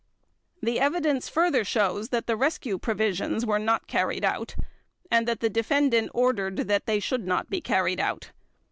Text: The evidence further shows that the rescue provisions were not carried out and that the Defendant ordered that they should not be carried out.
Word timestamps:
The 0.63 0.79
evidence 0.79 1.29
further 1.29 1.63
shows 1.63 2.09
that 2.09 2.25
the 2.25 2.35
rescue 2.35 2.79
provisions 2.79 3.45
were 3.45 3.59
not 3.59 3.85
carried 3.85 4.25
out 4.25 4.55
and 5.11 5.27
that 5.27 5.41
the 5.41 5.47
Defendant 5.51 6.09
ordered 6.11 6.57
that 6.67 6.87
they 6.87 6.99
should 6.99 7.27
not 7.27 7.51
be 7.51 7.61
carried 7.61 7.99
out. 7.99 8.31